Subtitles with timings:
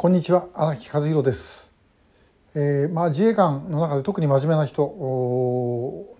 [0.00, 1.74] こんにちは荒木和弘です、
[2.54, 4.84] えー、まあ自衛官の中で特に真面目な人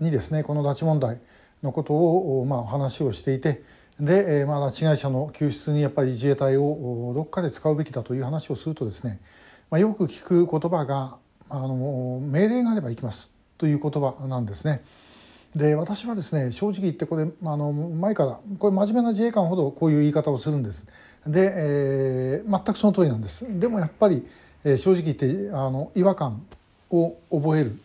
[0.01, 1.21] にですねこの拉致問題
[1.63, 3.63] のことをまあ話をしていて
[4.01, 9.21] で、えー、まあ拉致被害者の救出にやっぱり自衛隊をどっかで使うべきだという話をするとですね、
[9.71, 11.17] まあ、よく聞く言葉が
[11.49, 14.83] あの命令があれば行きますという言葉なんですね。
[15.55, 20.87] で私はですね正直言ってこれあの前からこれ真面目な自衛官ほどこういう言い方をするんです。
[21.27, 23.47] で、えー、全くその通りなんです。
[23.59, 24.27] でもやっぱり、
[24.65, 26.45] えー、正直言ってあの違和感
[26.91, 27.79] を覚える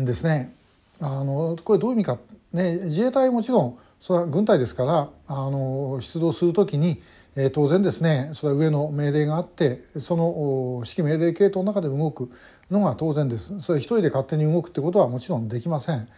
[0.00, 0.54] んですね。
[1.00, 2.18] あのこれどういう意味か、
[2.52, 7.02] ね、自衛隊はもちろんそれは軍隊ですからあの出動する時に、
[7.36, 12.30] えー、当然ですねそれは上の命令があってその指揮命令系統の中で動く
[12.70, 13.60] のが当然です。
[13.60, 16.08] それ一人で勝手に動くってことはもちろんできません。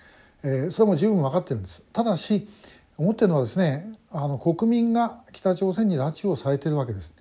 [0.43, 1.85] えー、それも十分分かってるんです。
[1.93, 2.49] ただし
[2.99, 7.15] 思ってるのはですねあの国民が北朝鮮に拉致をされてるわけです。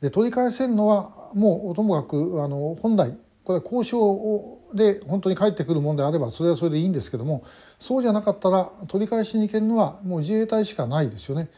[0.00, 7.44] で取り返せるのはもうともかくあの本来これは交渉で本当に帰ってくるものであればそれはそれでいいんですけども
[7.78, 11.48] そうじゃなかったら取り返しに行けるのはもう自衛隊しかないですよね。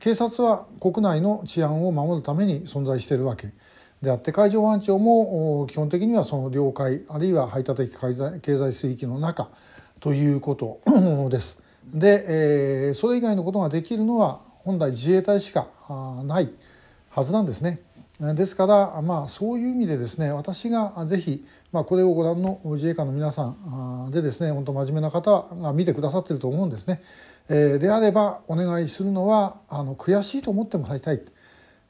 [0.00, 3.52] 警察は国内の治安を守るために存在しているわけ。
[4.02, 9.48] であって海上保安庁も基本的にはその領海あるいは排他的経済水域の中
[10.04, 10.82] ということ
[11.32, 11.62] です。
[11.94, 15.68] で、えー、それ以外のことができるのは本来自衛隊しか
[16.26, 16.50] ない
[17.08, 17.80] はずなんですね。
[18.20, 27.00] ですから、まあ、そういう意味でですね私がぜひ、まあ、これをご覧の自衛官の皆さんでですね本当真面目な方が見てくださってると思うんですね。
[27.48, 31.22] えー、であればお願いするのはあの悔しいと思ってもらいたい。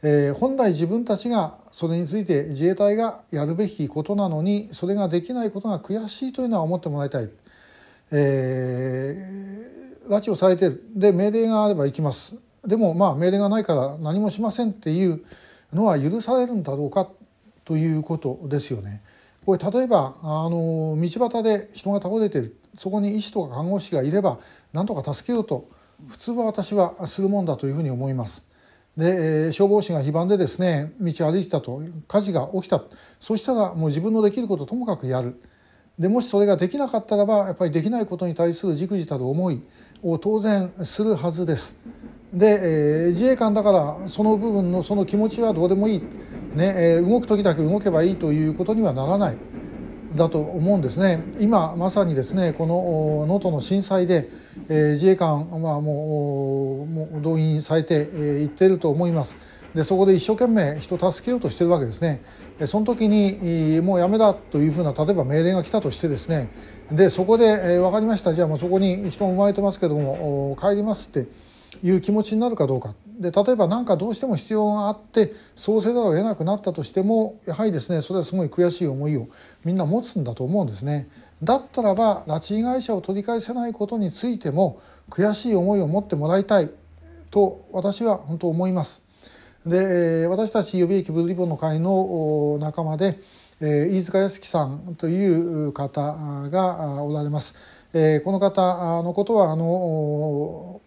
[0.05, 7.29] えー、本来自分たちがそれについて自衛隊がやるべきことなのにそれができないことが悔しいというのは思ってもらいたい。
[8.11, 15.25] えー、拉致をされてるで命令があれば行きますでもまあ命令がないから何もしませんっていう
[15.73, 17.09] のは許されるんだろうか
[17.65, 19.03] ということですよね。
[19.45, 24.39] これ例えばあの道端で人が倒れてるそこに医師とか看護師がいれば
[24.73, 25.69] 何とか助けようと
[26.09, 28.47] 普通は私はするもんだというふうに思います。
[28.97, 32.81] で消防士が非番でですね道歩いてたと火事が起きた
[33.19, 35.41] そしたらもう自分のできることともかくやる。
[35.99, 39.63] でもしそれができなかったらばやっぱりできないことに対するじくじたる思い
[40.03, 41.77] を当然するはずです。
[42.33, 45.99] で、えー、自衛官だからその部分のその気持ちはどうでもいい、
[46.55, 49.37] ねえー、動く時だけ動けばいいということにはならない
[50.17, 54.29] だと思うんですね今まさにですねこの能登の震災で、
[54.69, 59.39] えー、自衛官はもうもう動員されてい、えー、っていると思います。
[59.75, 62.21] でそこで一生懸命人を助けようとしてるわけですね。
[62.67, 66.51] その時にもうやめだというふうな例えば命令が来たとしてですね
[66.91, 71.27] でそこで、分かりましたじゃあもうそこに人も生まれてますけども帰りますって
[71.83, 79.29] いう気持ちになるかどうかで例えば何かどうしても必要があってそうせざるを得なくなったとしてもやはりですねそれはすごい悔しい思いを
[79.64, 81.09] みんな持つんだと思うんですね。
[81.43, 86.70] だったらば拉致被害者を取り返せないことについても悔しい思いを持ってもらいたい
[87.31, 89.05] と私は本当思います。
[89.67, 93.19] で私たち予備役ブルーリボンの会の仲間で
[93.61, 95.27] 飯塚康樹さんとい
[95.69, 96.01] う方
[96.51, 97.55] がおられます。
[97.95, 100.83] この方のことはあの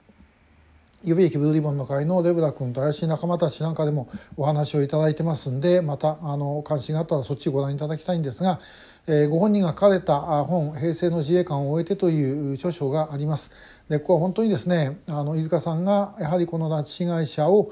[1.07, 8.59] 予備役ブルーリボンの会のレブラ君と怪しい仲間たちなんかでもお話をいただいてますんでまたあの関心があったらそっちご覧いただきたいんですが、
[9.07, 13.51] えー、ご本人が書かれた本「平成の自衛官を終えて」という著書があります。
[13.87, 17.71] でここは本当にですねあの飯塚さんがやはりこの拉致被害者を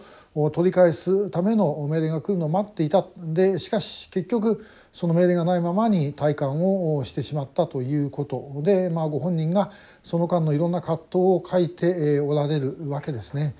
[0.54, 13.56] 取り返すための命令が来るのを待っていたでしかし結局その命令がないままに体感をしてしまったということで、まあ、ご本人がその間のいろんな葛藤を書いておられるわけですね。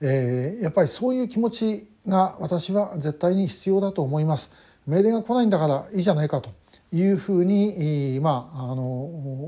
[0.00, 4.52] えー、やっぱりそういう気持ちが私は絶対に必要だと思います。
[4.86, 6.50] 命令が来ないんだからいいじゃないかと
[6.92, 9.06] いうふうに、まあ、あの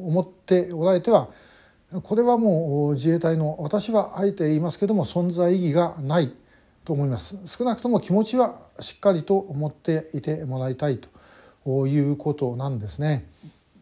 [0.08, 1.28] 思っておられては
[2.02, 6.32] これはもう自衛隊の私はあえて言いますけども存在意義がない
[6.86, 13.26] と思います少なくとも気持ちはしっかりと思っていてもらいたいということなんですね。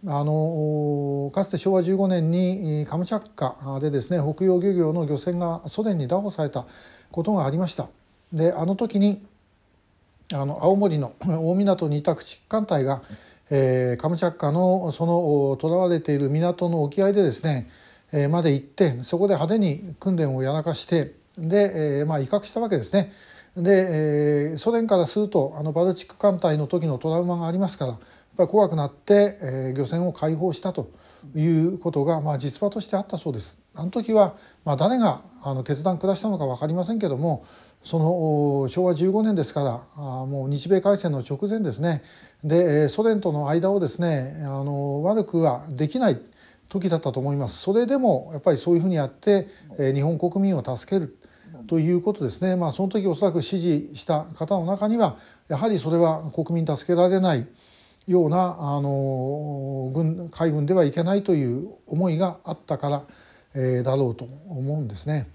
[0.06, 6.66] あのかつて昭和15年にカムチャッカでですね北洋漁業の漁船がソ連に拿捕された
[7.10, 7.88] ことがありました。
[8.32, 9.24] であの時に
[10.32, 13.02] あの青森の 大港にいた駆逐艦隊が、
[13.50, 17.68] えー、カムチャッカのそのとらわれている港の沖合でですね
[18.12, 23.12] えまで行ってそこで派手に訓練をやらかしてで、えまあ、威嚇したわけですね。
[23.56, 28.00] で、えソ連からするとあのバルチック艦隊の時のトラウマがありますからやっ
[28.36, 30.90] ぱり怖くなって、え漁船を解放したと
[31.34, 33.60] いうことが、まあ、実話としてあったそうです。
[33.74, 34.34] あの時は、
[34.64, 37.44] まあ、誰があの決断下したのか分かりませんけども
[37.82, 42.02] その昭和15年ですからあもう日米開戦の直前ですね
[42.42, 46.18] でソ連との間をですねあの悪くはできない
[46.70, 51.18] 時だったと思いますそれでもやっぱりそういうふうにやって日本国民を助ける
[51.66, 55.16] ということですねまあその時おそらく支持した方の中には
[55.48, 57.46] やはりそれは国民助けられない
[58.06, 63.02] ようなあの軍海軍ではいけないという思いがあったから、
[63.54, 65.28] えー、だろうと思うんですね。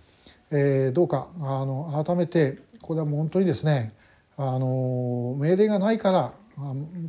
[0.52, 3.94] えー、どうかあの改めてこれはもう本当にですね
[4.38, 6.34] あの命令がないから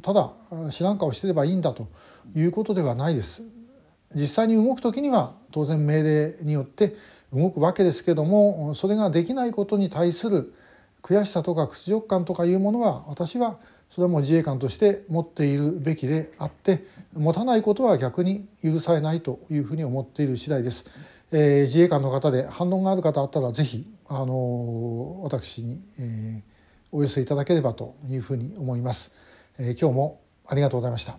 [0.02, 0.32] ただ
[0.70, 1.88] 知らん顔してればいいんだと
[2.37, 3.43] いうことではないです。
[4.14, 6.96] 実際に動く時には当然命令によって
[7.32, 10.52] 動くわけですけどもそれができないことに対する
[11.02, 13.58] 悔しさとか屈辱感とかいうものは私は
[13.90, 16.84] それはもう自衛官として持っているべきであって
[17.14, 20.88] 持たないことは逆に許されないというふうに思っている次第です。
[21.32, 29.14] えー、自衛官の方で反論がある方あったらぜひあの私に、えー、お寄せいただければというふうに思います、
[29.58, 31.18] えー、今日もありがとうございました